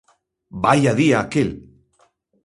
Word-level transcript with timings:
Vaia 0.63 0.91
día 0.99 1.17
aquel! 1.19 1.49